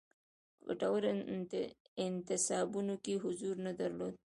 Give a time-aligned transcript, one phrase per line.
[0.67, 1.11] ګټورو
[2.03, 4.15] انتصابونو کې حضور نه درلود.